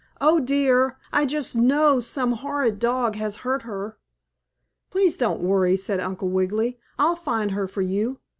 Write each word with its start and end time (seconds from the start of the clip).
Oh, 0.19 0.39
dear! 0.39 0.97
I 1.13 1.27
just 1.27 1.55
know 1.55 1.99
some 1.99 2.31
horrid 2.31 2.79
dog 2.79 3.17
has 3.17 3.35
hurt 3.45 3.61
her." 3.61 3.97
"Please 4.89 5.15
don't 5.15 5.43
worry," 5.43 5.77
said 5.77 5.99
Uncle 5.99 6.29
Wiggily. 6.29 6.79
"I'll 6.97 7.15
find 7.15 7.51
her 7.51 7.67
for 7.67 7.83
you. 7.83 8.19